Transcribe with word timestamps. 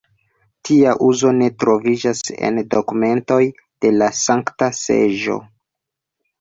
Tia 0.69 0.93
uzo 1.07 1.33
ne 1.41 1.49
troviĝas 1.63 2.23
en 2.49 2.59
dokumentoj 2.77 3.39
de 3.61 3.95
la 4.01 4.11
Sankta 4.25 4.73
Seĝo. 4.83 5.41